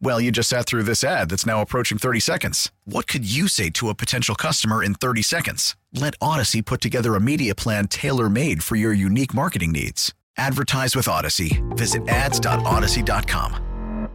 Well, 0.00 0.20
you 0.20 0.30
just 0.30 0.50
sat 0.50 0.66
through 0.66 0.82
this 0.82 1.02
ad 1.02 1.30
that's 1.30 1.46
now 1.46 1.62
approaching 1.62 1.98
30 1.98 2.20
seconds. 2.20 2.70
What 2.84 3.06
could 3.06 3.30
you 3.30 3.48
say 3.48 3.70
to 3.70 3.88
a 3.88 3.94
potential 3.94 4.34
customer 4.34 4.82
in 4.82 4.94
30 4.94 5.22
seconds? 5.22 5.76
Let 5.92 6.14
Odyssey 6.20 6.62
put 6.62 6.80
together 6.80 7.14
a 7.14 7.20
media 7.20 7.54
plan 7.54 7.88
tailor 7.88 8.28
made 8.28 8.62
for 8.62 8.76
your 8.76 8.92
unique 8.92 9.32
marketing 9.32 9.72
needs. 9.72 10.12
Advertise 10.36 10.96
with 10.96 11.08
Odyssey. 11.08 11.62
Visit 11.70 12.08
ads.odyssey.com. 12.08 14.08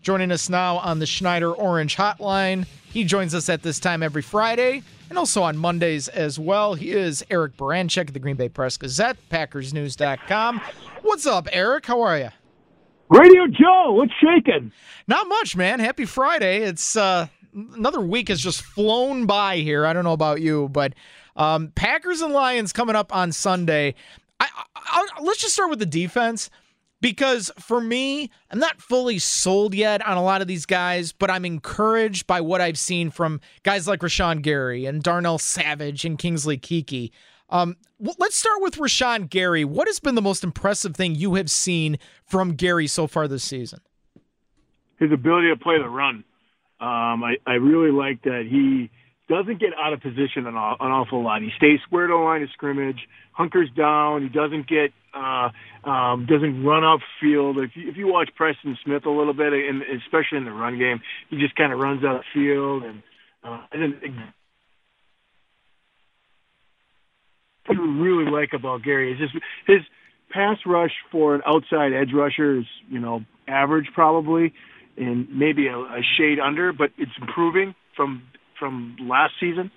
Joining 0.00 0.32
us 0.32 0.48
now 0.48 0.78
on 0.78 0.98
the 0.98 1.06
Schneider 1.06 1.52
Orange 1.52 1.96
Hotline. 1.96 2.66
He 2.90 3.04
joins 3.04 3.34
us 3.34 3.48
at 3.48 3.62
this 3.62 3.78
time 3.78 4.02
every 4.02 4.22
Friday 4.22 4.82
and 5.10 5.18
also 5.18 5.42
on 5.42 5.58
Mondays 5.58 6.08
as 6.08 6.38
well. 6.38 6.74
He 6.74 6.92
is 6.92 7.22
Eric 7.30 7.56
Baranczyk 7.56 8.08
of 8.08 8.14
the 8.14 8.18
Green 8.18 8.36
Bay 8.36 8.48
Press 8.48 8.76
Gazette, 8.76 9.16
PackersNews.com. 9.30 10.60
What's 11.02 11.26
up, 11.26 11.48
Eric? 11.52 11.86
How 11.86 12.00
are 12.00 12.18
you? 12.18 12.30
Radio 13.10 13.48
Joe, 13.48 13.92
what's 13.92 14.12
shaking? 14.22 14.70
Not 15.08 15.28
much, 15.28 15.56
man. 15.56 15.80
Happy 15.80 16.04
Friday. 16.04 16.58
It's 16.58 16.94
uh, 16.94 17.26
another 17.52 18.00
week 18.00 18.28
has 18.28 18.40
just 18.40 18.62
flown 18.62 19.26
by 19.26 19.56
here. 19.56 19.84
I 19.84 19.92
don't 19.92 20.04
know 20.04 20.12
about 20.12 20.40
you, 20.40 20.68
but 20.68 20.94
um, 21.34 21.72
Packers 21.74 22.20
and 22.20 22.32
Lions 22.32 22.72
coming 22.72 22.94
up 22.94 23.14
on 23.14 23.32
Sunday. 23.32 23.96
I, 24.38 24.48
I, 24.54 25.06
I, 25.16 25.20
let's 25.22 25.40
just 25.40 25.54
start 25.54 25.70
with 25.70 25.80
the 25.80 25.86
defense 25.86 26.50
because 27.00 27.50
for 27.58 27.80
me, 27.80 28.30
I'm 28.48 28.60
not 28.60 28.80
fully 28.80 29.18
sold 29.18 29.74
yet 29.74 30.06
on 30.06 30.16
a 30.16 30.22
lot 30.22 30.40
of 30.40 30.46
these 30.46 30.64
guys, 30.64 31.10
but 31.10 31.30
I'm 31.30 31.44
encouraged 31.44 32.28
by 32.28 32.40
what 32.40 32.60
I've 32.60 32.78
seen 32.78 33.10
from 33.10 33.40
guys 33.64 33.88
like 33.88 34.00
Rashan 34.00 34.40
Gary 34.42 34.86
and 34.86 35.02
Darnell 35.02 35.38
Savage 35.38 36.04
and 36.04 36.16
Kingsley 36.16 36.58
Keke. 36.58 37.10
Um, 37.50 37.76
let's 38.18 38.36
start 38.36 38.62
with 38.62 38.76
Rashan 38.76 39.28
Gary. 39.28 39.64
What 39.64 39.88
has 39.88 39.98
been 39.98 40.14
the 40.14 40.22
most 40.22 40.44
impressive 40.44 40.94
thing 40.94 41.14
you 41.14 41.34
have 41.34 41.50
seen 41.50 41.98
from 42.24 42.54
Gary 42.54 42.86
so 42.86 43.06
far 43.06 43.28
this 43.28 43.44
season? 43.44 43.80
His 44.98 45.12
ability 45.12 45.48
to 45.48 45.56
play 45.56 45.78
the 45.78 45.88
run. 45.88 46.24
Um, 46.80 47.24
I, 47.24 47.36
I 47.46 47.54
really 47.54 47.90
like 47.90 48.22
that 48.22 48.46
he 48.48 48.90
doesn't 49.28 49.60
get 49.60 49.70
out 49.80 49.92
of 49.92 50.00
position 50.00 50.46
an, 50.46 50.54
an 50.54 50.54
awful 50.56 51.22
lot. 51.22 51.42
He 51.42 51.50
stays 51.56 51.80
square 51.86 52.06
to 52.06 52.12
the 52.12 52.18
line 52.18 52.42
of 52.42 52.50
scrimmage, 52.50 53.00
hunkers 53.32 53.68
down. 53.76 54.22
He 54.22 54.28
doesn't 54.28 54.68
get 54.68 54.92
uh, 55.12 55.50
um, 55.84 56.26
doesn't 56.26 56.64
run 56.64 56.84
up 56.84 57.00
field. 57.20 57.58
If 57.58 57.70
you, 57.74 57.88
if 57.90 57.96
you 57.96 58.06
watch 58.06 58.30
Preston 58.36 58.78
Smith 58.84 59.06
a 59.06 59.10
little 59.10 59.34
bit, 59.34 59.52
and 59.52 59.82
especially 59.82 60.38
in 60.38 60.44
the 60.44 60.52
run 60.52 60.78
game, 60.78 61.00
he 61.28 61.38
just 61.38 61.56
kind 61.56 61.72
of 61.72 61.78
runs 61.80 62.04
out 62.04 62.16
of 62.16 62.22
field 62.32 62.84
and. 62.84 63.02
Uh, 63.42 63.58
and 63.72 63.94
then 67.70 68.00
really 68.00 68.30
like 68.30 68.50
about 68.52 68.82
Gary 68.82 69.12
is 69.12 69.18
just 69.18 69.34
his 69.66 69.80
pass 70.30 70.58
rush 70.66 70.92
for 71.10 71.34
an 71.34 71.42
outside 71.46 71.92
edge 71.92 72.12
rusher 72.14 72.58
is 72.58 72.64
you 72.88 73.00
know 73.00 73.24
average 73.48 73.86
probably, 73.94 74.52
and 74.96 75.28
maybe 75.30 75.66
a, 75.66 75.76
a 75.76 76.02
shade 76.16 76.38
under, 76.38 76.72
but 76.72 76.90
it's 76.98 77.12
improving 77.20 77.74
from 77.96 78.22
from 78.58 78.96
last 79.02 79.34
season. 79.40 79.70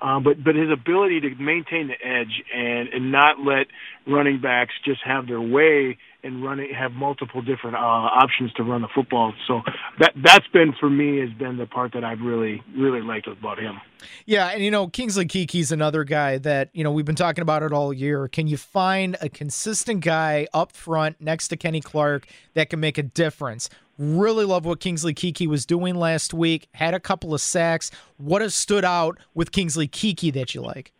Uh, 0.00 0.18
but 0.18 0.42
but 0.42 0.56
his 0.56 0.68
ability 0.72 1.20
to 1.20 1.34
maintain 1.36 1.88
the 1.88 2.06
edge 2.06 2.42
and 2.54 2.88
and 2.88 3.12
not 3.12 3.36
let 3.38 3.66
running 4.06 4.40
backs 4.40 4.72
just 4.84 5.00
have 5.04 5.26
their 5.28 5.40
way 5.40 5.96
and 6.24 6.44
running 6.44 6.72
have 6.72 6.92
multiple 6.92 7.42
different 7.42 7.76
uh, 7.76 7.78
options 7.78 8.52
to 8.54 8.62
run 8.62 8.82
the 8.82 8.88
football. 8.94 9.32
So 9.46 9.62
that 9.98 10.12
that's 10.22 10.46
been 10.48 10.72
for 10.78 10.88
me 10.88 11.18
has 11.18 11.30
been 11.30 11.56
the 11.56 11.66
part 11.66 11.92
that 11.94 12.04
I've 12.04 12.20
really 12.20 12.62
really 12.76 13.00
liked 13.00 13.26
about 13.26 13.58
him. 13.58 13.80
Yeah, 14.26 14.48
and 14.48 14.62
you 14.64 14.70
know 14.70 14.88
Kingsley 14.88 15.26
Keke's 15.26 15.72
another 15.72 16.04
guy 16.04 16.38
that 16.38 16.70
you 16.72 16.84
know 16.84 16.92
we've 16.92 17.04
been 17.04 17.14
talking 17.14 17.42
about 17.42 17.62
it 17.62 17.72
all 17.72 17.92
year. 17.92 18.28
Can 18.28 18.46
you 18.46 18.56
find 18.56 19.16
a 19.20 19.28
consistent 19.28 20.00
guy 20.00 20.46
up 20.52 20.72
front 20.72 21.20
next 21.20 21.48
to 21.48 21.56
Kenny 21.56 21.80
Clark 21.80 22.26
that 22.54 22.70
can 22.70 22.80
make 22.80 22.98
a 22.98 23.02
difference? 23.02 23.68
Really 23.98 24.44
love 24.44 24.64
what 24.64 24.80
Kingsley 24.80 25.14
Keke 25.14 25.46
was 25.46 25.66
doing 25.66 25.94
last 25.94 26.32
week. 26.32 26.68
Had 26.72 26.94
a 26.94 27.00
couple 27.00 27.34
of 27.34 27.40
sacks. 27.40 27.90
What 28.16 28.42
has 28.42 28.54
stood 28.54 28.84
out 28.84 29.18
with 29.34 29.52
Kingsley 29.52 29.86
Keke 29.86 30.32
that 30.32 30.54
you 30.54 30.62
like? 30.62 30.92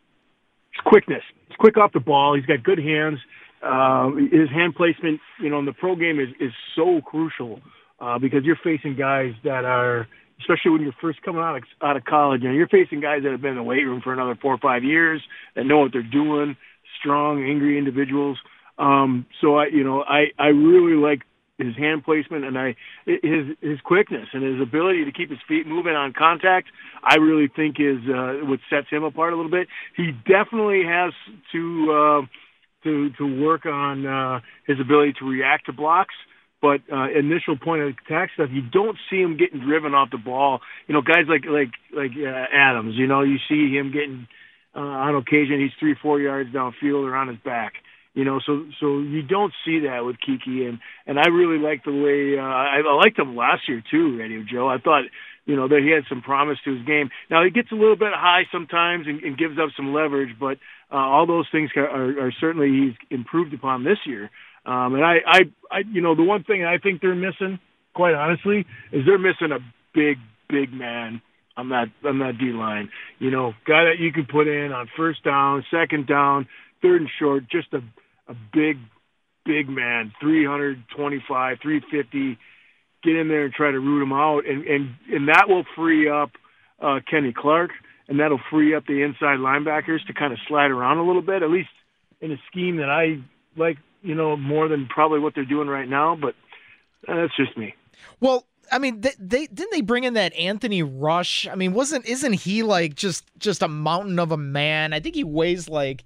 His 0.72 0.82
quickness. 0.84 1.22
He's 1.48 1.56
quick 1.56 1.76
off 1.76 1.92
the 1.92 2.00
ball. 2.00 2.34
He's 2.34 2.46
got 2.46 2.62
good 2.62 2.78
hands. 2.78 3.18
Uh, 3.62 4.10
his 4.30 4.50
hand 4.50 4.74
placement, 4.74 5.20
you 5.40 5.48
know, 5.48 5.58
in 5.58 5.64
the 5.64 5.72
pro 5.72 5.94
game 5.94 6.18
is 6.18 6.28
is 6.40 6.52
so 6.74 7.00
crucial 7.04 7.60
uh, 8.00 8.18
because 8.18 8.40
you're 8.44 8.58
facing 8.62 8.96
guys 8.96 9.32
that 9.44 9.64
are, 9.64 10.08
especially 10.40 10.72
when 10.72 10.82
you're 10.82 10.94
first 11.00 11.22
coming 11.22 11.40
out 11.40 11.56
of, 11.56 11.62
out 11.80 11.96
of 11.96 12.04
college, 12.04 12.42
and 12.42 12.54
you're 12.56 12.68
facing 12.68 13.00
guys 13.00 13.22
that 13.22 13.30
have 13.30 13.40
been 13.40 13.52
in 13.52 13.56
the 13.56 13.62
weight 13.62 13.84
room 13.84 14.00
for 14.02 14.12
another 14.12 14.36
four 14.40 14.52
or 14.52 14.58
five 14.58 14.82
years 14.82 15.22
that 15.54 15.64
know 15.64 15.78
what 15.78 15.92
they're 15.92 16.02
doing. 16.02 16.56
Strong, 16.98 17.44
angry 17.44 17.78
individuals. 17.78 18.38
Um, 18.78 19.26
so 19.40 19.56
I, 19.56 19.66
you 19.66 19.84
know, 19.84 20.02
I 20.02 20.32
I 20.38 20.48
really 20.48 20.96
like 20.96 21.22
his 21.58 21.76
hand 21.76 22.04
placement 22.04 22.44
and 22.44 22.58
I 22.58 22.74
his 23.06 23.56
his 23.60 23.80
quickness 23.84 24.28
and 24.32 24.42
his 24.42 24.60
ability 24.60 25.04
to 25.04 25.12
keep 25.12 25.30
his 25.30 25.38
feet 25.46 25.66
moving 25.66 25.92
on 25.92 26.12
contact. 26.16 26.68
I 27.02 27.16
really 27.16 27.48
think 27.54 27.76
is 27.78 27.98
uh, 28.08 28.44
what 28.44 28.60
sets 28.70 28.88
him 28.90 29.04
apart 29.04 29.32
a 29.32 29.36
little 29.36 29.50
bit. 29.50 29.68
He 29.96 30.10
definitely 30.26 30.82
has 30.86 31.12
to 31.52 31.92
uh, 31.92 32.26
to 32.84 33.10
to 33.18 33.44
work 33.44 33.66
on 33.66 34.06
uh, 34.06 34.40
his 34.66 34.78
ability 34.80 35.14
to 35.20 35.26
react 35.26 35.66
to 35.66 35.72
blocks. 35.72 36.14
But 36.60 36.80
uh, 36.92 37.10
initial 37.10 37.58
point 37.58 37.82
of 37.82 37.88
attack 37.88 38.30
stuff, 38.34 38.50
you 38.52 38.62
don't 38.62 38.96
see 39.10 39.20
him 39.20 39.36
getting 39.36 39.58
driven 39.60 39.94
off 39.94 40.10
the 40.12 40.18
ball. 40.18 40.60
You 40.86 40.94
know, 40.94 41.02
guys 41.02 41.26
like 41.28 41.44
like 41.44 41.72
like 41.92 42.12
uh, 42.16 42.46
Adams. 42.54 42.94
You 42.96 43.08
know, 43.08 43.22
you 43.22 43.38
see 43.48 43.74
him 43.74 43.90
getting 43.92 44.28
uh, 44.74 44.78
on 44.78 45.16
occasion 45.16 45.60
he's 45.60 45.74
three 45.80 45.96
four 46.00 46.20
yards 46.20 46.50
downfield 46.50 47.02
or 47.04 47.16
on 47.16 47.28
his 47.28 47.38
back. 47.44 47.74
You 48.14 48.24
know, 48.24 48.40
so 48.44 48.66
so 48.78 49.00
you 49.00 49.22
don't 49.22 49.52
see 49.64 49.80
that 49.88 50.04
with 50.04 50.16
Keke, 50.16 50.68
and 50.68 50.78
and 51.06 51.18
I 51.18 51.28
really 51.28 51.58
like 51.58 51.82
the 51.84 51.90
way 51.92 52.38
uh, 52.38 52.42
I, 52.42 52.82
I 52.86 52.94
liked 52.94 53.18
him 53.18 53.34
last 53.34 53.62
year 53.66 53.82
too, 53.90 54.18
Radio 54.18 54.44
Joe. 54.44 54.68
I 54.68 54.78
thought 54.78 55.04
you 55.46 55.56
know 55.56 55.66
that 55.66 55.80
he 55.82 55.90
had 55.90 56.04
some 56.08 56.20
promise 56.20 56.58
to 56.64 56.76
his 56.76 56.86
game. 56.86 57.10
Now 57.30 57.42
he 57.42 57.50
gets 57.50 57.72
a 57.72 57.74
little 57.74 57.96
bit 57.96 58.12
high 58.14 58.42
sometimes 58.52 59.06
and, 59.08 59.22
and 59.22 59.38
gives 59.38 59.58
up 59.58 59.70
some 59.76 59.94
leverage, 59.94 60.36
but 60.38 60.58
uh, 60.92 60.96
all 60.96 61.26
those 61.26 61.46
things 61.50 61.70
are, 61.76 62.26
are 62.26 62.32
certainly 62.40 62.68
he's 62.68 63.08
improved 63.10 63.54
upon 63.54 63.84
this 63.84 63.98
year. 64.06 64.30
Um, 64.64 64.94
and 64.94 65.04
I, 65.04 65.16
I, 65.26 65.40
I, 65.70 65.78
you 65.90 66.02
know, 66.02 66.14
the 66.14 66.22
one 66.22 66.44
thing 66.44 66.64
I 66.64 66.78
think 66.78 67.00
they're 67.00 67.14
missing, 67.14 67.58
quite 67.94 68.14
honestly, 68.14 68.66
is 68.92 69.04
they're 69.06 69.18
missing 69.18 69.50
a 69.52 69.58
big, 69.94 70.18
big 70.48 70.72
man 70.72 71.22
on 71.56 71.70
that 71.70 71.86
on 72.04 72.18
that 72.20 72.38
D 72.38 72.46
line. 72.52 72.90
You 73.18 73.30
know, 73.30 73.52
guy 73.66 73.84
that 73.84 73.96
you 73.98 74.12
can 74.12 74.26
put 74.26 74.46
in 74.46 74.72
on 74.72 74.88
first 74.96 75.24
down, 75.24 75.64
second 75.70 76.06
down, 76.06 76.46
third 76.80 77.00
and 77.00 77.10
short, 77.18 77.44
just 77.50 77.72
a 77.72 77.80
a 78.28 78.34
big, 78.52 78.78
big 79.44 79.68
man, 79.68 80.12
325, 80.20 81.58
350, 81.60 82.38
get 83.02 83.16
in 83.16 83.28
there 83.28 83.44
and 83.44 83.52
try 83.52 83.70
to 83.70 83.80
root 83.80 84.02
him 84.02 84.12
out, 84.12 84.46
and 84.46 84.64
and 84.64 84.94
and 85.10 85.28
that 85.28 85.48
will 85.48 85.64
free 85.76 86.08
up 86.08 86.30
uh, 86.80 87.00
Kenny 87.10 87.32
Clark, 87.36 87.70
and 88.08 88.20
that'll 88.20 88.40
free 88.50 88.74
up 88.74 88.86
the 88.86 89.02
inside 89.02 89.38
linebackers 89.38 90.04
to 90.06 90.14
kind 90.14 90.32
of 90.32 90.38
slide 90.48 90.70
around 90.70 90.98
a 90.98 91.06
little 91.06 91.22
bit, 91.22 91.42
at 91.42 91.50
least 91.50 91.70
in 92.20 92.32
a 92.32 92.36
scheme 92.50 92.76
that 92.76 92.88
I 92.88 93.20
like, 93.56 93.78
you 94.02 94.14
know, 94.14 94.36
more 94.36 94.68
than 94.68 94.86
probably 94.86 95.20
what 95.20 95.34
they're 95.34 95.44
doing 95.44 95.68
right 95.68 95.88
now. 95.88 96.16
But 96.16 96.34
uh, 97.08 97.16
that's 97.16 97.36
just 97.36 97.56
me. 97.56 97.74
Well, 98.20 98.46
I 98.70 98.78
mean, 98.78 99.00
they, 99.00 99.12
they, 99.18 99.46
didn't 99.46 99.72
they 99.72 99.80
bring 99.80 100.04
in 100.04 100.14
that 100.14 100.32
Anthony 100.34 100.82
Rush? 100.82 101.46
I 101.46 101.54
mean, 101.54 101.74
wasn't 101.74 102.06
isn't 102.06 102.32
he 102.32 102.62
like 102.62 102.94
just 102.94 103.24
just 103.38 103.62
a 103.62 103.68
mountain 103.68 104.18
of 104.18 104.32
a 104.32 104.36
man? 104.36 104.92
I 104.92 105.00
think 105.00 105.14
he 105.14 105.24
weighs 105.24 105.68
like 105.68 106.04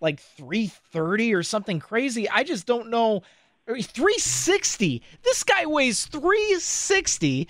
like 0.00 0.20
330 0.20 1.34
or 1.34 1.42
something 1.42 1.80
crazy. 1.80 2.28
I 2.28 2.44
just 2.44 2.66
don't 2.66 2.90
know. 2.90 3.22
360. 3.66 5.02
This 5.22 5.42
guy 5.42 5.64
weighs 5.64 6.04
360. 6.06 7.48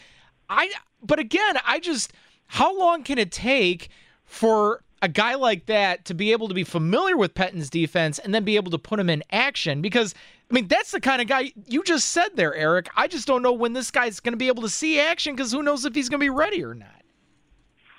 I 0.49 0.71
but 1.03 1.19
again, 1.19 1.57
I 1.67 1.81
just 1.81 2.13
how 2.55 2.79
long 2.79 3.03
can 3.03 3.19
it 3.19 3.33
take 3.33 3.89
for 4.27 4.85
a 5.03 5.09
guy 5.09 5.35
like 5.35 5.67
that 5.67 6.05
to 6.05 6.15
be 6.15 6.31
able 6.31 6.47
to 6.47 6.55
be 6.55 6.63
familiar 6.63 7.17
with 7.17 7.35
Pettine's 7.35 7.69
defense 7.69 8.21
and 8.21 8.33
then 8.33 8.45
be 8.45 8.55
able 8.55 8.71
to 8.71 8.79
put 8.79 9.01
him 9.01 9.11
in 9.11 9.25
action 9.33 9.83
because 9.83 10.15
I 10.49 10.55
mean 10.55 10.69
that's 10.69 10.93
the 10.93 11.01
kind 11.01 11.21
of 11.21 11.27
guy 11.27 11.53
you 11.67 11.83
just 11.83 12.11
said 12.11 12.29
there, 12.37 12.55
Eric. 12.55 12.89
I 12.97 13.09
just 13.09 13.27
don't 13.27 13.43
know 13.43 13.53
when 13.53 13.73
this 13.73 13.91
guy's 13.91 14.21
going 14.21 14.35
to 14.35 14.37
be 14.37 14.47
able 14.47 14.63
to 14.63 14.69
see 14.69 15.01
action 15.01 15.35
because 15.35 15.51
who 15.51 15.65
knows 15.65 15.85
if 15.85 15.97
he's 15.97 16.09
going 16.09 16.21
to 16.21 16.25
be 16.25 16.31
ready 16.31 16.63
or 16.65 16.75
not. 16.75 17.03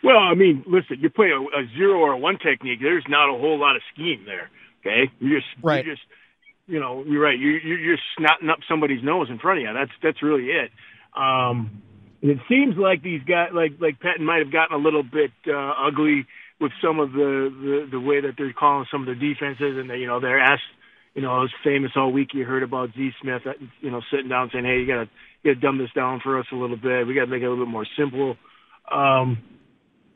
Well, 0.06 0.20
I 0.20 0.36
mean, 0.36 0.64
listen, 0.66 1.00
you 1.02 1.10
play 1.10 1.32
a, 1.32 1.40
a 1.42 1.68
zero 1.76 2.00
or 2.00 2.14
a 2.14 2.18
one 2.18 2.38
technique. 2.38 2.80
There's 2.82 3.04
not 3.10 3.28
a 3.28 3.38
whole 3.38 3.60
lot 3.60 3.76
of 3.76 3.82
scheme 3.94 4.24
there. 4.26 4.50
Okay, 4.80 5.12
You're 5.20 5.42
just 5.42 5.52
right. 5.64 5.86
you're 5.86 5.96
just 5.96 6.08
you 6.66 6.80
know 6.80 7.04
you're 7.06 7.22
right. 7.22 7.38
You 7.38 7.50
you're 7.62 7.98
just 7.98 8.08
snotting 8.18 8.50
up 8.50 8.60
somebody's 8.70 9.04
nose 9.04 9.28
in 9.30 9.38
front 9.38 9.60
of 9.60 9.64
you. 9.64 9.74
That's 9.74 9.92
that's 10.02 10.24
really 10.24 10.46
it. 10.46 10.72
Um, 11.14 11.82
it 12.30 12.40
seems 12.50 12.76
like 12.78 13.04
these 13.04 13.22
guys, 13.24 13.50
like 13.54 13.74
like 13.80 14.00
Pettine, 14.00 14.26
might 14.26 14.44
have 14.44 14.52
gotten 14.52 14.76
a 14.76 14.84
little 14.84 15.04
bit 15.04 15.32
uh, 15.48 15.74
ugly 15.88 16.26
with 16.60 16.72
some 16.82 17.00
of 17.00 17.12
the, 17.12 17.50
the 17.52 17.88
the 17.92 18.00
way 18.00 18.22
that 18.22 18.34
they're 18.38 18.54
calling 18.54 18.86
some 18.92 19.02
of 19.02 19.08
the 19.08 19.16
defenses, 19.16 19.78
and 19.78 19.90
they, 19.90 19.98
you 19.98 20.08
know 20.08 20.20
they're 20.20 20.40
asked, 20.40 20.64
you 21.14 21.22
know, 21.22 21.38
it 21.38 21.50
was 21.50 21.54
famous 21.64 21.92
all 21.96 22.12
week. 22.12 22.30
You 22.34 22.46
heard 22.46 22.64
about 22.64 22.90
Z 22.96 23.12
Smith, 23.22 23.42
uh, 23.46 23.54
you 23.82 23.92
know, 23.92 24.02
sitting 24.12 24.30
down 24.30 24.50
saying, 24.52 24.66
"Hey, 24.66 24.80
you 24.80 24.88
gotta 24.88 25.10
you 25.44 25.54
gotta 25.54 25.62
dumb 25.62 25.78
this 25.78 25.92
down 25.94 26.22
for 26.24 26.40
us 26.40 26.46
a 26.52 26.56
little 26.56 26.78
bit. 26.78 27.08
We 27.08 27.14
gotta 27.14 27.28
make 27.28 27.42
it 27.42 27.46
a 27.46 27.50
little 27.50 27.66
bit 27.66 27.72
more 27.72 27.88
simple." 27.98 28.38
Um, 28.92 29.44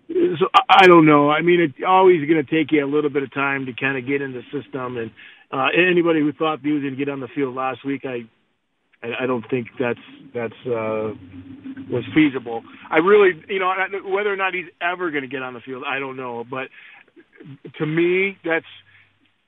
so 0.10 0.48
I, 0.54 0.84
I 0.84 0.88
don't 0.88 1.06
know. 1.06 1.30
I 1.30 1.42
mean, 1.42 1.62
it's 1.62 1.84
always 1.88 2.28
going 2.28 2.44
to 2.44 2.50
take 2.50 2.72
you 2.72 2.84
a 2.84 2.90
little 2.90 3.10
bit 3.10 3.24
of 3.24 3.34
time 3.34 3.66
to 3.68 3.74
kind 3.74 3.98
of 3.98 4.08
get 4.08 4.22
in 4.22 4.34
the 4.34 4.42
system. 4.52 4.98
And 4.98 5.12
uh, 5.52 5.68
anybody 5.76 6.22
who 6.22 6.34
thought 6.34 6.62
he 6.62 6.72
was 6.72 6.82
going 6.82 6.96
to 6.96 6.98
get 6.98 7.10
on 7.10 7.20
the 7.20 7.28
field 7.36 7.56
last 7.56 7.86
week, 7.86 8.02
I 8.06 8.22
I, 9.04 9.24
I 9.24 9.26
don't 9.26 9.48
think 9.50 9.68
that's 9.80 10.00
that's 10.34 10.54
uh, 10.66 11.14
was 11.90 12.04
feasible. 12.14 12.64
I 12.90 12.98
really, 12.98 13.42
you 13.48 13.60
know, 13.60 13.74
whether 14.06 14.32
or 14.32 14.36
not 14.36 14.54
he's 14.54 14.68
ever 14.82 15.12
going 15.12 15.24
to 15.24 15.28
get 15.30 15.42
on 15.42 15.54
the 15.54 15.62
field, 15.62 15.84
I 15.88 16.00
don't 16.00 16.18
know. 16.18 16.46
But 16.50 16.70
to 17.78 17.86
me, 17.86 18.38
that's 18.44 18.66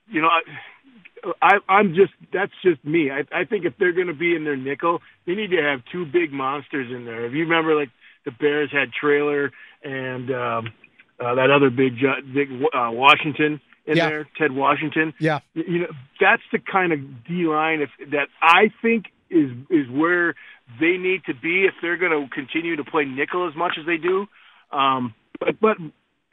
you 0.08 0.20
know, 0.20 0.28
I, 1.40 1.58
I'm 1.68 1.94
just 1.94 2.12
that's 2.32 2.52
just 2.62 2.84
me. 2.84 3.10
I, 3.10 3.24
I 3.32 3.44
think 3.44 3.64
if 3.64 3.74
they're 3.78 3.92
going 3.92 4.08
to 4.08 4.14
be 4.14 4.34
in 4.34 4.44
their 4.44 4.56
nickel, 4.56 5.00
they 5.26 5.34
need 5.34 5.50
to 5.50 5.62
have 5.62 5.80
two 5.92 6.04
big 6.04 6.32
monsters 6.32 6.90
in 6.90 7.04
there. 7.04 7.26
If 7.26 7.32
you 7.32 7.40
remember, 7.44 7.76
like 7.76 7.90
the 8.24 8.32
Bears 8.32 8.70
had 8.72 8.90
Traylor 8.92 9.52
and 9.84 10.30
um, 10.30 10.72
uh, 11.20 11.34
that 11.34 11.50
other 11.50 11.70
big 11.70 11.94
big 12.34 12.48
uh, 12.74 12.90
Washington 12.90 13.60
in 13.86 13.96
Yeah. 13.96 14.08
there, 14.08 14.28
Ted 14.38 14.52
Washington. 14.52 15.12
Yeah. 15.18 15.40
You 15.54 15.64
you 15.66 15.78
know, 15.80 15.88
that's 16.20 16.42
the 16.52 16.58
kind 16.58 16.92
of 16.92 17.24
D 17.24 17.46
line 17.46 17.80
if 17.80 17.90
that 18.10 18.28
I 18.40 18.70
think 18.80 19.06
is 19.32 19.50
is 19.70 19.90
where 19.90 20.34
they 20.80 20.96
need 20.96 21.24
to 21.26 21.34
be 21.34 21.64
if 21.64 21.74
they're 21.80 21.96
going 21.96 22.12
to 22.12 22.34
continue 22.34 22.76
to 22.76 22.84
play 22.84 23.04
nickel 23.04 23.48
as 23.48 23.56
much 23.56 23.72
as 23.78 23.86
they 23.86 23.96
do. 23.96 24.26
Um, 24.70 25.14
but 25.40 25.60
but 25.60 25.76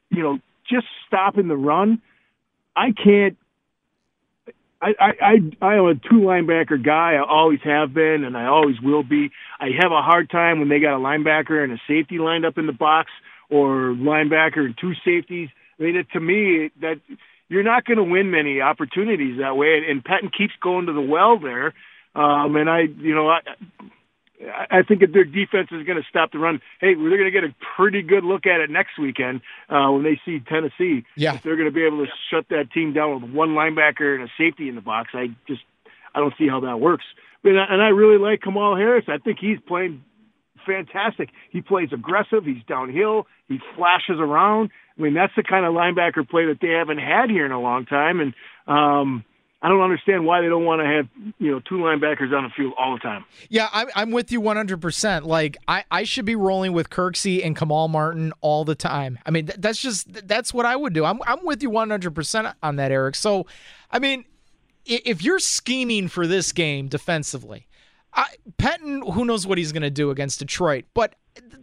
you 0.09 0.23
know, 0.23 0.39
just 0.69 0.85
stopping 1.07 1.47
the 1.47 1.57
run, 1.57 2.01
I 2.75 2.91
can't. 2.91 3.37
I, 4.81 4.93
I, 4.97 5.11
I, 5.21 5.33
I 5.61 5.75
am 5.75 5.85
a 5.85 5.95
two 5.95 6.21
linebacker 6.21 6.83
guy. 6.83 7.15
I 7.15 7.25
always 7.27 7.59
have 7.65 7.93
been, 7.93 8.23
and 8.23 8.37
I 8.37 8.45
always 8.45 8.79
will 8.81 9.03
be. 9.03 9.29
I 9.59 9.67
have 9.81 9.91
a 9.91 10.01
hard 10.01 10.29
time 10.29 10.59
when 10.59 10.69
they 10.69 10.79
got 10.79 10.95
a 10.95 10.99
linebacker 10.99 11.61
and 11.61 11.73
a 11.73 11.77
safety 11.85 12.17
lined 12.17 12.45
up 12.45 12.57
in 12.57 12.65
the 12.65 12.73
box, 12.73 13.11
or 13.49 13.93
linebacker 13.93 14.59
and 14.59 14.77
two 14.79 14.93
safeties. 15.03 15.49
I 15.79 15.83
mean, 15.83 15.97
it, 15.97 16.07
to 16.13 16.19
me, 16.21 16.71
that 16.79 17.01
you're 17.49 17.63
not 17.63 17.83
going 17.83 17.97
to 17.97 18.03
win 18.03 18.31
many 18.31 18.61
opportunities 18.61 19.39
that 19.39 19.57
way. 19.57 19.77
And 19.77 19.85
and 19.85 20.03
Pettine 20.03 20.31
keeps 20.31 20.53
going 20.61 20.85
to 20.85 20.93
the 20.93 21.01
well 21.01 21.37
there. 21.39 21.73
Um, 22.19 22.55
and 22.57 22.69
I, 22.69 22.81
you 22.81 23.15
know, 23.15 23.29
I, 23.29 23.39
I 24.69 24.83
think 24.83 25.01
if 25.01 25.13
their 25.13 25.23
defense 25.23 25.69
is 25.71 25.85
going 25.85 26.01
to 26.01 26.07
stop 26.09 26.31
the 26.31 26.39
run, 26.39 26.61
hey, 26.81 26.95
they're 26.95 27.17
going 27.17 27.25
to 27.25 27.31
get 27.31 27.43
a 27.43 27.55
pretty 27.77 28.01
good 28.01 28.23
look 28.23 28.45
at 28.45 28.59
it 28.59 28.69
next 28.69 28.99
weekend 28.99 29.41
uh, 29.69 29.89
when 29.91 30.03
they 30.03 30.19
see 30.25 30.39
Tennessee. 30.39 31.05
Yeah. 31.15 31.35
If 31.35 31.43
they're 31.43 31.55
going 31.55 31.69
to 31.69 31.73
be 31.73 31.85
able 31.85 32.05
to 32.05 32.11
shut 32.29 32.45
that 32.49 32.71
team 32.73 32.93
down 32.93 33.21
with 33.21 33.31
one 33.31 33.49
linebacker 33.49 34.15
and 34.15 34.23
a 34.23 34.31
safety 34.37 34.67
in 34.67 34.75
the 34.75 34.81
box, 34.81 35.11
I 35.13 35.27
just 35.47 35.61
I 36.13 36.19
don't 36.19 36.33
see 36.37 36.47
how 36.47 36.59
that 36.61 36.79
works. 36.79 37.05
But 37.41 37.51
and 37.51 37.81
I 37.81 37.89
really 37.89 38.17
like 38.17 38.41
Kamal 38.41 38.75
Harris. 38.75 39.05
I 39.07 39.17
think 39.17 39.39
he's 39.39 39.59
playing 39.65 40.03
fantastic. 40.65 41.29
He 41.51 41.61
plays 41.61 41.89
aggressive. 41.93 42.43
He's 42.45 42.63
downhill. 42.67 43.27
He 43.47 43.59
flashes 43.75 44.19
around. 44.19 44.71
I 44.97 45.01
mean, 45.01 45.13
that's 45.13 45.33
the 45.35 45.43
kind 45.43 45.65
of 45.65 45.73
linebacker 45.73 46.27
play 46.27 46.47
that 46.47 46.59
they 46.61 46.69
haven't 46.69 46.99
had 46.99 47.29
here 47.29 47.45
in 47.45 47.53
a 47.53 47.61
long 47.61 47.85
time. 47.85 48.19
And 48.19 48.33
um, 48.67 49.23
I 49.61 49.67
don't 49.67 49.81
understand 49.81 50.25
why 50.25 50.41
they 50.41 50.47
don't 50.47 50.63
want 50.63 50.81
to 50.81 50.85
have 50.85 51.33
you 51.37 51.51
know 51.51 51.59
two 51.59 51.75
linebackers 51.75 52.35
on 52.35 52.43
the 52.43 52.49
field 52.55 52.73
all 52.77 52.93
the 52.93 52.99
time. 52.99 53.25
Yeah, 53.49 53.67
I'm, 53.73 54.11
with 54.11 54.31
you 54.31 54.41
100%. 54.41 55.25
Like, 55.25 55.57
I, 55.67 55.83
I 55.91 56.03
should 56.03 56.25
be 56.25 56.35
rolling 56.35 56.73
with 56.73 56.89
Kirksey 56.89 57.45
and 57.45 57.55
Kamal 57.55 57.89
Martin 57.89 58.31
all 58.41 58.63
the 58.63 58.75
time. 58.75 59.19
I 59.25 59.31
mean, 59.31 59.47
th- 59.47 59.59
that's 59.59 59.81
just, 59.81 60.27
that's 60.27 60.53
what 60.53 60.65
I 60.65 60.75
would 60.75 60.93
do. 60.93 61.03
I'm, 61.05 61.19
I'm 61.27 61.43
with 61.43 61.61
you 61.61 61.69
100% 61.69 62.53
on 62.63 62.75
that, 62.77 62.91
Eric. 62.91 63.15
So, 63.15 63.47
I 63.91 63.99
mean, 63.99 64.25
if 64.85 65.21
you're 65.23 65.39
scheming 65.39 66.07
for 66.07 66.25
this 66.25 66.51
game 66.51 66.87
defensively, 66.87 67.67
I, 68.13 68.27
who 69.13 69.25
knows 69.25 69.45
what 69.45 69.57
he's 69.57 69.71
going 69.71 69.83
to 69.83 69.91
do 69.91 70.09
against 70.09 70.39
Detroit, 70.39 70.85
but 70.93 71.15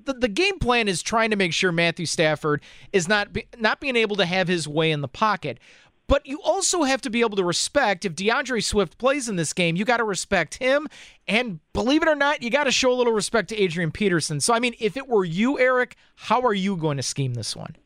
the, 0.04 0.14
the 0.14 0.28
game 0.28 0.58
plan 0.58 0.88
is 0.88 1.02
trying 1.02 1.31
to 1.31 1.37
make 1.37 1.52
sure 1.52 1.72
Matthew 1.72 2.06
Stafford 2.06 2.62
is 2.92 3.08
not 3.08 3.32
be, 3.32 3.46
not 3.58 3.81
being 3.81 3.96
able 3.96 4.16
to 4.16 4.25
have 4.25 4.49
his 4.49 4.66
way 4.69 4.90
in 4.90 5.00
the 5.00 5.08
pocket. 5.08 5.58
But 6.08 6.26
you 6.26 6.40
also 6.42 6.84
have 6.84 7.00
to 7.02 7.10
be 7.10 7.20
able 7.20 7.36
to 7.36 7.44
respect 7.44 8.04
if 8.04 8.14
D'Andre 8.14 8.60
Swift 8.60 8.96
plays 8.98 9.28
in 9.28 9.36
this 9.36 9.52
game, 9.52 9.76
you 9.76 9.84
got 9.84 9.96
to 9.96 10.04
respect 10.04 10.54
him. 10.56 10.86
And 11.26 11.58
believe 11.72 12.02
it 12.02 12.08
or 12.08 12.14
not, 12.14 12.42
you 12.42 12.50
got 12.50 12.64
to 12.64 12.72
show 12.72 12.92
a 12.92 12.94
little 12.94 13.12
respect 13.12 13.48
to 13.48 13.56
Adrian 13.56 13.90
Peterson. 13.90 14.40
So, 14.40 14.54
I 14.54 14.60
mean, 14.60 14.74
if 14.78 14.96
it 14.96 15.08
were 15.08 15.24
you, 15.24 15.58
Eric, 15.58 15.96
how 16.14 16.42
are 16.42 16.54
you 16.54 16.76
going 16.76 16.96
to 16.96 17.02
scheme 17.02 17.34
this 17.34 17.56
one? 17.56 17.76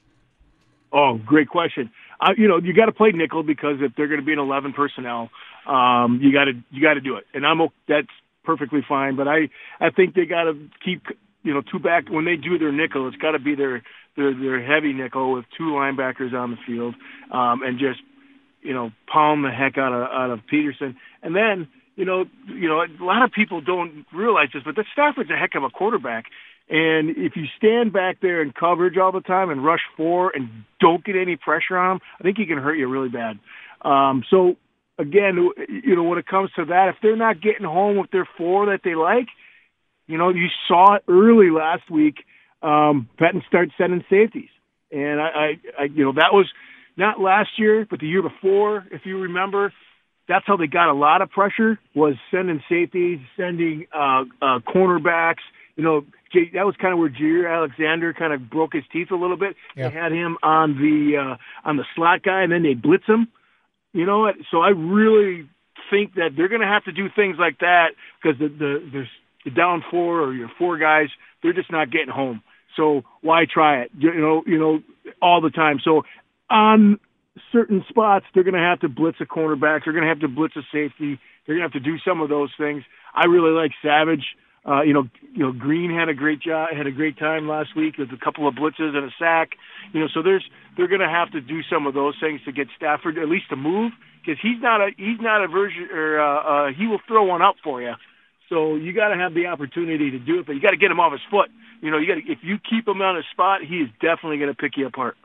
Oh, 0.92 1.18
great 1.24 1.48
question. 1.48 1.90
Uh, 2.20 2.32
you 2.36 2.48
know, 2.48 2.58
you 2.58 2.74
got 2.74 2.86
to 2.86 2.92
play 2.92 3.12
nickel 3.12 3.42
because 3.42 3.76
if 3.80 3.92
they're 3.96 4.08
going 4.08 4.20
to 4.20 4.26
be 4.26 4.32
an 4.32 4.38
eleven 4.38 4.72
personnel, 4.72 5.30
um, 5.66 6.20
you 6.22 6.32
got 6.32 6.44
to 6.44 6.52
you 6.70 6.82
got 6.82 6.94
to 6.94 7.00
do 7.00 7.16
it, 7.16 7.24
and 7.32 7.46
I'm 7.46 7.60
that's 7.88 8.08
perfectly 8.44 8.80
fine. 8.86 9.16
But 9.16 9.28
I 9.28 9.48
I 9.80 9.90
think 9.90 10.14
they 10.14 10.26
got 10.26 10.44
to 10.44 10.68
keep 10.84 11.02
you 11.42 11.54
know 11.54 11.62
two 11.62 11.78
back 11.78 12.10
when 12.10 12.24
they 12.24 12.36
do 12.36 12.58
their 12.58 12.72
nickel. 12.72 13.08
It's 13.08 13.16
got 13.16 13.32
to 13.32 13.38
be 13.38 13.54
their 13.54 13.82
their 14.16 14.34
their 14.34 14.62
heavy 14.62 14.92
nickel 14.92 15.32
with 15.32 15.44
two 15.56 15.70
linebackers 15.70 16.34
on 16.34 16.50
the 16.50 16.58
field, 16.66 16.94
um, 17.30 17.62
and 17.62 17.78
just 17.78 18.00
you 18.62 18.74
know 18.74 18.90
pound 19.12 19.44
the 19.44 19.50
heck 19.50 19.78
out 19.78 19.92
of 19.92 20.02
out 20.02 20.30
of 20.30 20.40
Peterson, 20.48 20.96
and 21.22 21.34
then. 21.34 21.68
You 21.96 22.06
know, 22.06 22.24
you 22.46 22.66
know, 22.66 22.80
a 22.80 23.04
lot 23.04 23.22
of 23.24 23.30
people 23.30 23.60
don't 23.60 24.06
realize 24.14 24.48
this, 24.54 24.62
but 24.64 24.74
that 24.76 24.86
Stafford's 24.90 25.28
a 25.28 25.36
heck 25.36 25.54
of 25.54 25.64
a 25.64 25.68
quarterback. 25.68 26.26
And 26.70 27.10
if 27.10 27.36
you 27.36 27.44
stand 27.58 27.92
back 27.92 28.18
there 28.22 28.40
in 28.40 28.52
coverage 28.52 28.96
all 28.96 29.12
the 29.12 29.20
time 29.20 29.50
and 29.50 29.62
rush 29.62 29.82
four 29.98 30.30
and 30.34 30.48
don't 30.80 31.04
get 31.04 31.16
any 31.16 31.36
pressure 31.36 31.76
on 31.76 31.96
him, 31.96 32.00
I 32.18 32.22
think 32.22 32.38
he 32.38 32.46
can 32.46 32.56
hurt 32.56 32.76
you 32.76 32.88
really 32.88 33.10
bad. 33.10 33.38
Um, 33.82 34.24
so 34.30 34.56
again, 34.98 35.50
you 35.68 35.96
know, 35.96 36.04
when 36.04 36.18
it 36.18 36.26
comes 36.26 36.50
to 36.56 36.66
that, 36.66 36.88
if 36.88 36.96
they're 37.02 37.16
not 37.16 37.42
getting 37.42 37.66
home 37.66 37.96
with 37.96 38.10
their 38.12 38.28
four 38.38 38.66
that 38.66 38.80
they 38.84 38.94
like, 38.94 39.26
you 40.06 40.16
know, 40.16 40.30
you 40.30 40.46
saw 40.68 40.94
it 40.94 41.02
early 41.08 41.50
last 41.50 41.90
week. 41.90 42.24
Um, 42.62 43.08
Pettine 43.18 43.42
started 43.46 43.72
sending 43.76 44.04
safeties, 44.08 44.50
and 44.92 45.20
I, 45.20 45.26
I, 45.26 45.58
I, 45.78 45.84
you 45.84 46.04
know, 46.04 46.12
that 46.12 46.32
was 46.32 46.46
not 47.00 47.18
last 47.18 47.50
year, 47.58 47.86
but 47.88 47.98
the 47.98 48.06
year 48.06 48.22
before, 48.22 48.86
if 48.92 49.02
you 49.04 49.18
remember. 49.18 49.72
That's 50.28 50.44
how 50.46 50.56
they 50.56 50.68
got 50.68 50.88
a 50.88 50.94
lot 50.94 51.22
of 51.22 51.30
pressure 51.30 51.80
was 51.92 52.14
sending 52.30 52.62
safeties, 52.68 53.18
sending 53.36 53.86
uh, 53.92 54.22
uh, 54.40 54.60
cornerbacks. 54.60 55.42
You 55.74 55.82
know, 55.82 56.02
J- 56.32 56.52
that 56.54 56.64
was 56.64 56.76
kind 56.80 56.92
of 56.92 57.00
where 57.00 57.08
Jaire 57.08 57.52
Alexander 57.52 58.12
kind 58.12 58.32
of 58.32 58.48
broke 58.48 58.74
his 58.74 58.84
teeth 58.92 59.10
a 59.10 59.16
little 59.16 59.36
bit. 59.36 59.56
Yeah. 59.74 59.88
They 59.88 59.96
had 59.96 60.12
him 60.12 60.36
on 60.44 60.76
the 60.76 61.16
uh, 61.16 61.68
on 61.68 61.78
the 61.78 61.84
slot 61.96 62.22
guy, 62.22 62.42
and 62.42 62.52
then 62.52 62.62
they 62.62 62.74
blitz 62.74 63.06
him. 63.06 63.26
You 63.92 64.06
know 64.06 64.20
what? 64.20 64.36
So 64.52 64.60
I 64.60 64.68
really 64.68 65.48
think 65.90 66.14
that 66.14 66.30
they're 66.36 66.48
going 66.48 66.60
to 66.60 66.66
have 66.68 66.84
to 66.84 66.92
do 66.92 67.08
things 67.16 67.36
like 67.40 67.58
that 67.58 67.88
because 68.22 68.38
the, 68.38 68.48
the 68.48 68.88
there's 68.92 69.08
the 69.44 69.50
down 69.50 69.82
four 69.90 70.20
or 70.20 70.32
your 70.32 70.50
four 70.58 70.78
guys, 70.78 71.08
they're 71.42 71.54
just 71.54 71.72
not 71.72 71.90
getting 71.90 72.14
home. 72.14 72.42
So 72.76 73.02
why 73.20 73.46
try 73.52 73.82
it? 73.82 73.90
You 73.98 74.14
know, 74.14 74.42
you 74.46 74.58
know, 74.58 74.80
all 75.20 75.40
the 75.40 75.50
time. 75.50 75.80
So 75.82 76.02
on 76.50 76.98
certain 77.52 77.84
spots, 77.88 78.26
they're 78.34 78.44
going 78.44 78.54
to 78.54 78.60
have 78.60 78.80
to 78.80 78.88
blitz 78.88 79.18
a 79.20 79.24
cornerback. 79.24 79.84
They're 79.84 79.92
going 79.92 80.04
to 80.04 80.08
have 80.08 80.20
to 80.20 80.28
blitz 80.28 80.56
a 80.56 80.62
safety. 80.72 81.18
They're 81.46 81.56
going 81.56 81.70
to 81.70 81.72
have 81.72 81.72
to 81.72 81.80
do 81.80 81.98
some 82.06 82.20
of 82.20 82.28
those 82.28 82.50
things. 82.58 82.82
I 83.14 83.26
really 83.26 83.52
like 83.52 83.72
Savage. 83.82 84.24
Uh, 84.66 84.82
you 84.82 84.92
know, 84.92 85.04
you 85.32 85.40
know, 85.40 85.52
Green 85.52 85.90
had 85.90 86.10
a 86.10 86.14
great 86.14 86.40
job, 86.40 86.68
had 86.76 86.86
a 86.86 86.90
great 86.90 87.18
time 87.18 87.48
last 87.48 87.74
week 87.74 87.96
with 87.96 88.10
a 88.12 88.22
couple 88.22 88.46
of 88.46 88.54
blitzes 88.54 88.94
and 88.94 89.04
a 89.04 89.10
sack. 89.18 89.52
You 89.94 90.00
know, 90.00 90.08
so 90.12 90.22
there's 90.22 90.44
they're 90.76 90.88
going 90.88 91.00
to 91.00 91.08
have 91.08 91.30
to 91.32 91.40
do 91.40 91.62
some 91.62 91.86
of 91.86 91.94
those 91.94 92.14
things 92.20 92.42
to 92.44 92.52
get 92.52 92.68
Stafford 92.76 93.16
at 93.16 93.28
least 93.28 93.48
to 93.48 93.56
move 93.56 93.92
because 94.20 94.38
he's 94.42 94.60
not 94.60 94.82
a 94.82 94.90
he's 94.98 95.20
not 95.20 95.42
a 95.42 95.48
version 95.48 95.88
or 95.90 96.20
uh, 96.20 96.68
uh, 96.68 96.72
he 96.76 96.86
will 96.86 97.00
throw 97.08 97.24
one 97.24 97.40
up 97.40 97.56
for 97.64 97.80
you. 97.80 97.94
So 98.50 98.76
you 98.76 98.92
got 98.92 99.08
to 99.08 99.16
have 99.16 99.32
the 99.32 99.46
opportunity 99.46 100.10
to 100.10 100.18
do 100.18 100.40
it, 100.40 100.46
but 100.46 100.52
you 100.52 100.60
got 100.60 100.72
to 100.72 100.76
get 100.76 100.90
him 100.90 101.00
off 101.00 101.12
his 101.12 101.22
foot. 101.30 101.48
You 101.80 101.90
know, 101.90 101.96
you 101.96 102.06
got 102.06 102.18
if 102.18 102.40
you 102.42 102.58
keep 102.58 102.86
him 102.86 103.00
on 103.00 103.16
his 103.16 103.24
spot, 103.32 103.62
he 103.66 103.76
is 103.76 103.88
definitely 104.02 104.38
going 104.38 104.52
to 104.52 104.56
pick 104.56 104.76
you 104.76 104.86
apart. 104.86 105.16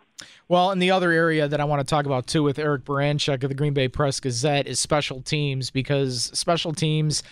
Well, 0.47 0.71
and 0.71 0.81
the 0.81 0.91
other 0.91 1.11
area 1.11 1.47
that 1.47 1.59
I 1.59 1.65
want 1.65 1.81
to 1.81 1.85
talk 1.85 2.05
about 2.05 2.27
too 2.27 2.43
with 2.43 2.59
Eric 2.59 2.85
Baranczyk 2.85 3.43
of 3.43 3.49
the 3.49 3.55
Green 3.55 3.73
Bay 3.73 3.87
Press 3.87 4.19
Gazette 4.19 4.67
is 4.67 4.79
special 4.79 5.21
teams 5.21 5.71
because 5.71 6.31
special 6.33 6.73
teams 6.73 7.23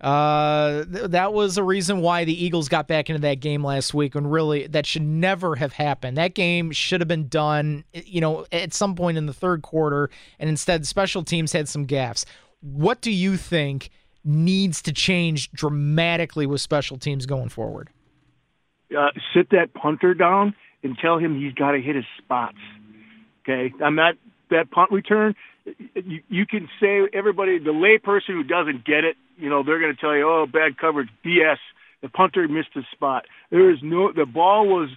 Uh, 0.00 0.84
th- 0.84 1.10
that 1.12 1.32
was 1.32 1.56
a 1.56 1.62
reason 1.62 2.00
why 2.00 2.24
the 2.24 2.44
Eagles 2.44 2.68
got 2.68 2.88
back 2.88 3.08
into 3.08 3.20
that 3.22 3.40
game 3.40 3.64
last 3.64 3.94
week, 3.94 4.14
and 4.14 4.30
really 4.30 4.66
that 4.66 4.84
should 4.84 5.02
never 5.02 5.54
have 5.54 5.72
happened. 5.72 6.16
That 6.18 6.34
game 6.34 6.72
should 6.72 7.00
have 7.00 7.08
been 7.08 7.28
done, 7.28 7.84
you 7.92 8.20
know, 8.20 8.44
at 8.52 8.74
some 8.74 8.96
point 8.96 9.16
in 9.16 9.26
the 9.26 9.32
third 9.32 9.62
quarter, 9.62 10.10
and 10.38 10.50
instead 10.50 10.84
special 10.86 11.22
teams 11.22 11.52
had 11.52 11.68
some 11.68 11.86
gaffes. 11.86 12.26
What 12.60 13.00
do 13.00 13.10
you 13.10 13.36
think 13.36 13.88
needs 14.24 14.82
to 14.82 14.92
change 14.92 15.50
dramatically 15.52 16.44
with 16.44 16.60
special 16.60 16.98
teams 16.98 17.24
going 17.24 17.48
forward? 17.48 17.88
Uh, 18.94 19.08
sit 19.32 19.48
that 19.50 19.72
punter 19.74 20.12
down 20.12 20.54
and 20.84 20.96
tell 21.00 21.18
him 21.18 21.40
he's 21.40 21.54
got 21.54 21.72
to 21.72 21.80
hit 21.80 21.96
his 21.96 22.04
spots. 22.18 22.58
Okay, 23.42 23.74
I'm 23.82 23.96
not 23.96 24.14
that 24.50 24.70
punt 24.70 24.92
return. 24.92 25.34
You, 25.94 26.20
you 26.28 26.46
can 26.46 26.68
say 26.80 27.00
everybody, 27.12 27.58
the 27.58 27.72
layperson 27.72 28.34
who 28.34 28.44
doesn't 28.44 28.84
get 28.84 29.04
it, 29.04 29.16
you 29.36 29.50
know, 29.50 29.62
they're 29.64 29.80
going 29.80 29.94
to 29.94 30.00
tell 30.00 30.14
you, 30.14 30.28
oh, 30.28 30.46
bad 30.46 30.78
coverage, 30.78 31.08
BS. 31.24 31.56
The 32.02 32.08
punter 32.10 32.46
missed 32.46 32.68
his 32.74 32.84
spot. 32.92 33.24
There 33.50 33.70
is 33.70 33.78
no, 33.82 34.12
the 34.12 34.26
ball 34.26 34.68
was 34.68 34.90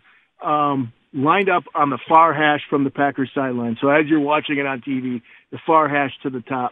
um, 0.43 0.91
lined 1.13 1.49
up 1.49 1.63
on 1.73 1.89
the 1.89 1.97
far 2.07 2.33
hash 2.33 2.61
from 2.69 2.83
the 2.83 2.89
Packers 2.89 3.31
sideline. 3.33 3.77
So 3.81 3.89
as 3.89 4.07
you're 4.07 4.19
watching 4.19 4.57
it 4.57 4.65
on 4.65 4.81
TV, 4.81 5.21
the 5.51 5.59
far 5.65 5.87
hash 5.87 6.11
to 6.23 6.29
the 6.29 6.41
top, 6.41 6.71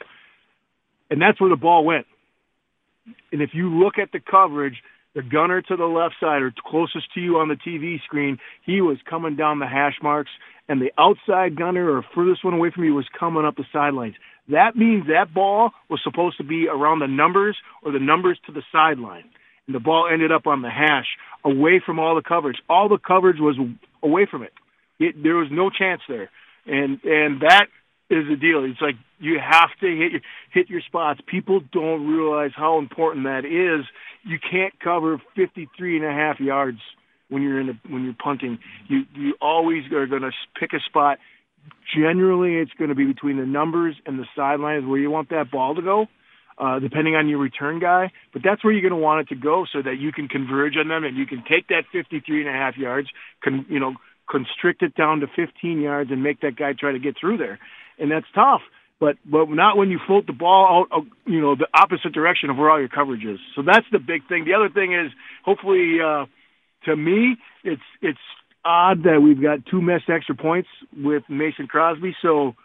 and 1.09 1.21
that's 1.21 1.39
where 1.39 1.49
the 1.49 1.55
ball 1.55 1.85
went. 1.85 2.05
And 3.31 3.41
if 3.41 3.51
you 3.53 3.69
look 3.69 3.97
at 3.97 4.11
the 4.11 4.19
coverage, 4.19 4.75
the 5.15 5.23
gunner 5.23 5.61
to 5.61 5.75
the 5.75 5.85
left 5.85 6.15
side 6.19 6.41
or 6.41 6.53
closest 6.65 7.13
to 7.13 7.21
you 7.21 7.37
on 7.37 7.47
the 7.47 7.55
TV 7.55 8.01
screen, 8.03 8.37
he 8.65 8.81
was 8.81 8.97
coming 9.09 9.35
down 9.35 9.59
the 9.59 9.67
hash 9.67 9.95
marks, 10.03 10.31
and 10.67 10.81
the 10.81 10.91
outside 10.97 11.55
gunner 11.55 11.89
or 11.89 12.05
furthest 12.13 12.43
one 12.43 12.53
away 12.53 12.69
from 12.69 12.83
you 12.83 12.93
was 12.93 13.07
coming 13.17 13.45
up 13.45 13.55
the 13.55 13.65
sidelines. 13.71 14.15
That 14.49 14.75
means 14.75 15.07
that 15.07 15.33
ball 15.33 15.71
was 15.89 16.01
supposed 16.03 16.37
to 16.37 16.43
be 16.43 16.67
around 16.67 16.99
the 16.99 17.07
numbers 17.07 17.57
or 17.83 17.91
the 17.91 17.99
numbers 17.99 18.39
to 18.45 18.51
the 18.51 18.61
sideline. 18.71 19.23
And 19.67 19.75
the 19.75 19.79
ball 19.79 20.07
ended 20.11 20.31
up 20.31 20.45
on 20.45 20.61
the 20.61 20.69
hash, 20.69 21.07
away 21.43 21.81
from 21.83 21.97
all 21.97 22.15
the 22.15 22.21
coverage. 22.21 22.57
All 22.69 22.89
the 22.89 22.99
coverage 22.99 23.39
was 23.39 23.57
away 24.03 24.27
from 24.29 24.43
it. 24.43 24.53
it 24.99 25.21
there 25.21 25.35
was 25.35 25.47
no 25.49 25.69
chance 25.69 26.01
there. 26.07 26.29
And 26.67 26.99
and 27.03 27.41
that 27.41 27.67
is 28.09 28.25
the 28.29 28.35
deal. 28.35 28.63
It's 28.65 28.81
like 28.81 28.95
you 29.19 29.39
have 29.39 29.69
to 29.81 29.87
hit 29.87 30.11
your 30.11 30.21
hit 30.51 30.69
your 30.69 30.81
spots. 30.81 31.19
People 31.27 31.61
don't 31.71 32.07
realize 32.07 32.51
how 32.55 32.79
important 32.79 33.25
that 33.25 33.45
is. 33.45 33.85
You 34.23 34.39
can't 34.39 34.77
cover 34.79 35.21
53 35.35 35.97
and 35.97 36.05
a 36.05 36.11
half 36.11 36.39
yards 36.39 36.79
when 37.29 37.41
you're 37.41 37.59
in 37.59 37.67
the, 37.67 37.77
when 37.89 38.03
you're 38.03 38.15
punting. 38.21 38.59
You 38.87 39.03
you 39.13 39.35
always 39.41 39.83
are 39.91 40.07
going 40.07 40.23
to 40.23 40.31
pick 40.59 40.73
a 40.73 40.79
spot. 40.79 41.19
Generally, 41.95 42.55
it's 42.55 42.73
going 42.77 42.89
to 42.89 42.95
be 42.95 43.05
between 43.05 43.37
the 43.37 43.45
numbers 43.45 43.95
and 44.05 44.19
the 44.19 44.25
sidelines 44.35 44.85
where 44.85 44.99
you 44.99 45.09
want 45.09 45.29
that 45.29 45.49
ball 45.49 45.73
to 45.73 45.81
go, 45.81 46.05
uh, 46.59 46.77
depending 46.79 47.15
on 47.15 47.27
your 47.27 47.39
return 47.39 47.79
guy. 47.79 48.11
But 48.33 48.43
that's 48.43 48.63
where 48.63 48.71
you're 48.71 48.87
going 48.87 48.99
to 48.99 49.03
want 49.03 49.21
it 49.21 49.33
to 49.33 49.39
go 49.39 49.65
so 49.71 49.81
that 49.81 49.95
you 49.99 50.11
can 50.11 50.27
converge 50.27 50.75
on 50.77 50.89
them 50.89 51.03
and 51.03 51.17
you 51.17 51.25
can 51.25 51.43
take 51.49 51.67
that 51.69 51.85
53 51.91 52.41
and 52.41 52.49
a 52.49 52.53
half 52.53 52.77
yards, 52.77 53.07
con, 53.43 53.65
you 53.67 53.79
know, 53.79 53.95
constrict 54.29 54.83
it 54.83 54.93
down 54.95 55.21
to 55.21 55.27
15 55.27 55.81
yards 55.81 56.11
and 56.11 56.21
make 56.21 56.41
that 56.41 56.55
guy 56.55 56.73
try 56.73 56.91
to 56.91 56.99
get 56.99 57.15
through 57.19 57.37
there 57.37 57.59
and 57.97 58.11
that's 58.11 58.25
tough. 58.33 58.61
But 58.99 59.17
but 59.25 59.49
not 59.49 59.77
when 59.77 59.89
you 59.89 59.99
float 60.07 60.25
the 60.25 60.33
ball 60.33 60.85
out, 60.91 61.03
you 61.25 61.41
know, 61.41 61.55
the 61.55 61.67
opposite 61.73 62.13
direction 62.13 62.49
of 62.49 62.57
where 62.57 62.69
all 62.69 62.79
your 62.79 62.89
coverage 62.89 63.25
is. 63.25 63.39
So 63.55 63.61
that's 63.61 63.85
the 63.91 63.99
big 63.99 64.27
thing. 64.27 64.45
The 64.45 64.53
other 64.53 64.69
thing 64.69 64.93
is, 64.93 65.11
hopefully, 65.43 65.97
uh, 66.03 66.25
to 66.85 66.95
me, 66.95 67.35
it's 67.63 67.81
it's 68.01 68.19
odd 68.63 69.03
that 69.03 69.21
we've 69.21 69.41
got 69.41 69.65
two 69.69 69.81
missed 69.81 70.09
extra 70.09 70.35
points 70.35 70.69
with 70.95 71.23
Mason 71.29 71.67
Crosby. 71.67 72.15
So 72.21 72.55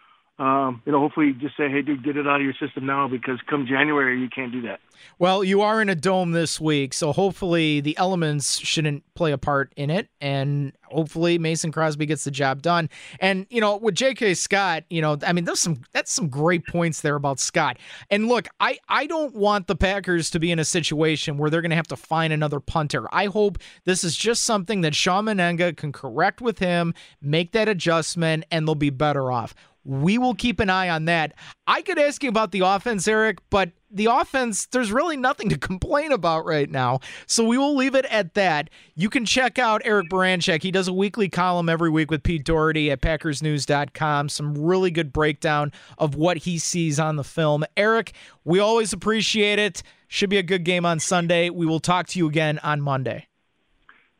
um, 0.41 0.81
you 0.87 0.91
know, 0.91 0.97
hopefully 0.97 1.33
just 1.39 1.55
say, 1.55 1.69
hey, 1.69 1.83
dude, 1.83 2.03
get 2.03 2.17
it 2.17 2.27
out 2.27 2.37
of 2.37 2.41
your 2.41 2.55
system 2.59 2.87
now 2.87 3.07
because 3.07 3.37
come 3.47 3.67
January, 3.67 4.19
you 4.19 4.27
can't 4.27 4.51
do 4.51 4.63
that. 4.63 4.79
Well, 5.19 5.43
you 5.43 5.61
are 5.61 5.83
in 5.83 5.89
a 5.89 5.93
dome 5.93 6.31
this 6.31 6.59
week, 6.59 6.95
so 6.95 7.11
hopefully 7.13 7.79
the 7.79 7.95
elements 7.99 8.57
shouldn't 8.57 9.03
play 9.13 9.33
a 9.33 9.37
part 9.37 9.71
in 9.75 9.91
it. 9.91 10.09
And 10.19 10.73
hopefully 10.85 11.37
Mason 11.37 11.71
Crosby 11.71 12.07
gets 12.07 12.23
the 12.23 12.31
job 12.31 12.63
done. 12.63 12.89
And, 13.19 13.45
you 13.51 13.61
know, 13.61 13.77
with 13.77 13.93
J.K. 13.93 14.33
Scott, 14.33 14.83
you 14.89 14.99
know, 14.99 15.15
I 15.25 15.31
mean, 15.31 15.45
there's 15.45 15.59
some, 15.59 15.81
that's 15.91 16.11
some 16.11 16.27
great 16.27 16.65
points 16.65 17.01
there 17.01 17.15
about 17.15 17.39
Scott. 17.39 17.77
And 18.09 18.27
look, 18.27 18.47
I, 18.59 18.79
I 18.89 19.05
don't 19.05 19.35
want 19.35 19.67
the 19.67 19.75
Packers 19.75 20.31
to 20.31 20.39
be 20.39 20.51
in 20.51 20.57
a 20.57 20.65
situation 20.65 21.37
where 21.37 21.51
they're 21.51 21.61
going 21.61 21.69
to 21.69 21.75
have 21.75 21.87
to 21.87 21.95
find 21.95 22.33
another 22.33 22.59
punter. 22.59 23.07
I 23.13 23.25
hope 23.25 23.59
this 23.85 24.03
is 24.03 24.17
just 24.17 24.43
something 24.43 24.81
that 24.81 24.95
Shawn 24.95 25.25
Mennenga 25.25 25.77
can 25.77 25.91
correct 25.91 26.41
with 26.41 26.57
him, 26.57 26.95
make 27.21 27.51
that 27.51 27.69
adjustment, 27.69 28.45
and 28.49 28.67
they'll 28.67 28.73
be 28.73 28.89
better 28.89 29.31
off. 29.31 29.53
We 29.83 30.17
will 30.17 30.35
keep 30.35 30.59
an 30.59 30.69
eye 30.69 30.89
on 30.89 31.05
that. 31.05 31.33
I 31.65 31.81
could 31.81 31.97
ask 31.97 32.21
you 32.23 32.29
about 32.29 32.51
the 32.51 32.59
offense, 32.59 33.07
Eric, 33.07 33.39
but 33.49 33.71
the 33.89 34.05
offense, 34.05 34.67
there's 34.67 34.91
really 34.91 35.17
nothing 35.17 35.49
to 35.49 35.57
complain 35.59 36.11
about 36.11 36.45
right 36.45 36.69
now. 36.69 36.99
So 37.25 37.43
we 37.43 37.57
will 37.57 37.75
leave 37.75 37.95
it 37.95 38.05
at 38.05 38.33
that. 38.35 38.69
You 38.95 39.09
can 39.09 39.25
check 39.25 39.59
out 39.59 39.81
Eric 39.83 40.09
Baranczyk. 40.09 40.61
He 40.61 40.71
does 40.71 40.87
a 40.87 40.93
weekly 40.93 41.29
column 41.29 41.69
every 41.69 41.89
week 41.89 42.11
with 42.11 42.23
Pete 42.23 42.45
Dougherty 42.45 42.91
at 42.91 43.01
PackersNews.com. 43.01 44.29
Some 44.29 44.57
really 44.57 44.91
good 44.91 45.11
breakdown 45.11 45.71
of 45.97 46.15
what 46.15 46.37
he 46.37 46.57
sees 46.57 46.99
on 46.99 47.15
the 47.15 47.23
film. 47.23 47.63
Eric, 47.75 48.13
we 48.43 48.59
always 48.59 48.93
appreciate 48.93 49.59
it. 49.59 49.83
Should 50.07 50.29
be 50.29 50.37
a 50.37 50.43
good 50.43 50.65
game 50.65 50.85
on 50.85 50.99
Sunday. 50.99 51.49
We 51.49 51.65
will 51.65 51.79
talk 51.79 52.07
to 52.07 52.19
you 52.19 52.27
again 52.27 52.59
on 52.59 52.81
Monday. 52.81 53.27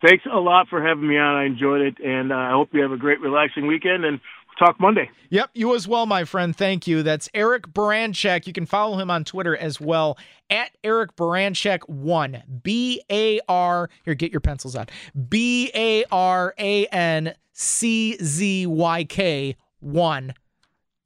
Thanks 0.02 0.26
a 0.26 0.40
lot 0.40 0.68
for 0.68 0.82
having 0.82 1.08
me 1.08 1.18
on. 1.18 1.36
I 1.36 1.46
enjoyed 1.46 1.82
it, 1.82 2.00
and 2.04 2.32
uh, 2.32 2.36
I 2.36 2.52
hope 2.52 2.70
you 2.74 2.82
have 2.82 2.92
a 2.92 2.98
great, 2.98 3.20
relaxing 3.20 3.68
weekend. 3.68 4.04
And 4.04 4.20
talk 4.62 4.80
Monday. 4.80 5.10
Yep, 5.30 5.52
you 5.54 5.76
as 5.76 5.88
well, 5.88 6.06
my 6.06 6.24
friend. 6.24 6.56
Thank 6.56 6.88
you. 6.88 7.04
That's 7.04 7.30
Eric 7.34 7.68
Baranczyk. 7.74 8.46
You 8.48 8.54
can 8.54 8.66
follow 8.66 8.98
him 8.98 9.10
on 9.10 9.24
Twitter 9.24 9.58
as 9.58 9.82
well 9.82 10.18
at 10.50 10.72
Eric 10.84 11.16
Baranczyk 11.16 11.88
one 11.90 12.44
B 12.64 13.02
A 13.10 13.40
R. 13.50 13.90
Here, 14.06 14.14
get 14.14 14.32
your 14.32 14.42
pencils 14.42 14.76
out. 14.76 14.92
B 15.30 15.72
A 15.74 16.06
R 16.12 16.54
A 16.60 16.86
N 16.88 17.34
C 17.54 18.18
Z 18.22 18.68
Y 18.68 19.04
K 19.06 19.56
one. 19.80 20.34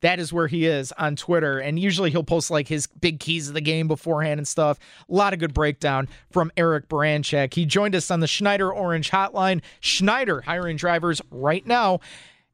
That 0.01 0.19
is 0.19 0.31
where 0.31 0.47
he 0.47 0.65
is 0.65 0.91
on 1.00 1.15
Twitter. 1.15 1.57
And 1.57 1.79
usually 1.79 2.12
he'll 2.12 2.24
post 2.24 2.51
like 2.51 2.67
his 2.67 2.85
big 2.85 3.19
keys 3.19 3.47
of 3.47 3.55
the 3.55 3.62
game 3.62 3.88
beforehand 3.88 4.39
and 4.39 4.47
stuff. 4.47 4.77
A 5.09 5.13
lot 5.13 5.33
of 5.33 5.39
good 5.39 5.53
breakdown 5.53 6.07
from 6.29 6.51
Eric 6.57 6.89
Baranczyk. 6.89 7.55
He 7.55 7.65
joined 7.65 7.95
us 7.95 8.12
on 8.12 8.19
the 8.19 8.27
Schneider 8.27 8.71
Orange 8.71 9.09
Hotline. 9.09 9.62
Schneider 9.79 10.41
hiring 10.41 10.77
drivers 10.77 11.21
right 11.31 11.65
now. 11.65 12.01